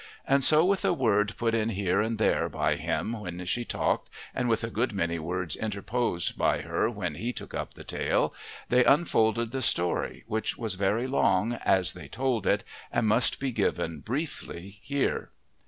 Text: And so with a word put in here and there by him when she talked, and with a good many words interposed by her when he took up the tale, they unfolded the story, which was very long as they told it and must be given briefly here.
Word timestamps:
And 0.27 0.43
so 0.43 0.65
with 0.65 0.83
a 0.83 0.93
word 0.93 1.35
put 1.37 1.53
in 1.53 1.69
here 1.69 2.01
and 2.01 2.17
there 2.17 2.49
by 2.49 2.75
him 2.75 3.11
when 3.19 3.45
she 3.45 3.63
talked, 3.63 4.09
and 4.33 4.49
with 4.49 4.63
a 4.63 4.71
good 4.71 4.93
many 4.93 5.19
words 5.19 5.55
interposed 5.55 6.35
by 6.39 6.61
her 6.61 6.89
when 6.89 7.13
he 7.13 7.31
took 7.31 7.53
up 7.53 7.75
the 7.75 7.83
tale, 7.83 8.33
they 8.69 8.83
unfolded 8.83 9.51
the 9.51 9.61
story, 9.61 10.23
which 10.25 10.57
was 10.57 10.73
very 10.73 11.05
long 11.05 11.53
as 11.53 11.93
they 11.93 12.07
told 12.07 12.47
it 12.47 12.63
and 12.91 13.05
must 13.07 13.39
be 13.39 13.51
given 13.51 13.99
briefly 13.99 14.79
here. 14.81 15.29